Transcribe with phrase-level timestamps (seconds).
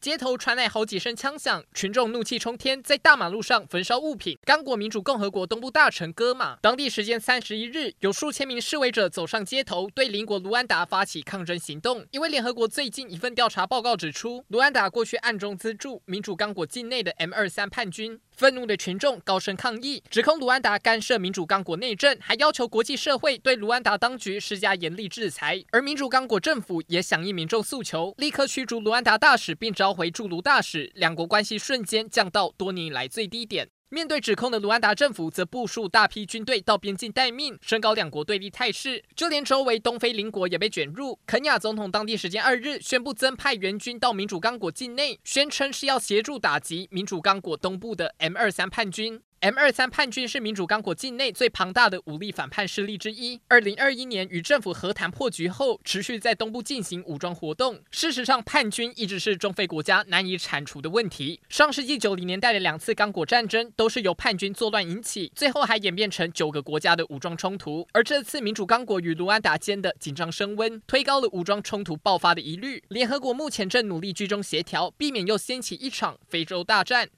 [0.00, 4.38] 街头传来好几声枪响，群众怒气冲天，在大马路上焚烧物品。
[4.46, 12.06] 刚果民主共和国东部大城戈马，当地时间三十一日，有数千名示威者走上街头，对邻国卢安达发起抗争行动。
[12.12, 18.18] 因为联合国最近一份调查报告指出，卢安达过去暗中资助民主刚果境内的 M 二三叛军。
[18.30, 25.62] 愤怒的群众高声抗议，指控卢安达干涉民主刚果内政，还要求国际社会对卢安达当局施加严厉制裁。
[25.72, 33.68] 而民主刚果政府也响应民众诉求，立刻驱逐卢安达大使，并召召回驻卢大使，两国关系瞬间降到多年以来最低点。
[33.88, 39.02] 面对指控的卢安达政府，则部署大批军队到边境待命，升高两国对立态势。
[39.16, 41.18] 就连周围东非邻国也被卷入。
[41.26, 49.20] 肯亚总统当地时间二日宣布增派援军到民主刚果境内，宣称是要协助打击民主刚果东部的 M 二三叛军。
[49.42, 53.40] M 二三叛军是民主刚果境内最庞大的武力反叛势力之一。
[53.48, 57.80] 二零二一年与政府和谈破局后，持续在东部进行武装活动。
[57.90, 61.40] 事实上，叛军一直是中非国家难以铲除的问题。
[61.48, 67.88] 上世纪九零年代的两次刚果战争都是由叛军作乱引起，最后还演变成九个国家的武装冲突。
[67.92, 72.82] 而这次民主刚果与卢安达间的紧张升温，推高了武装冲突爆发的疑虑。
[72.88, 77.08] 联合国目前正努力居中协调，避免又掀起一场非洲大战。